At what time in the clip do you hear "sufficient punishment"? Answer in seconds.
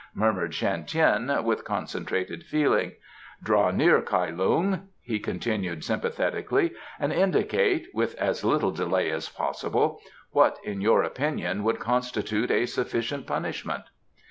12.65-13.83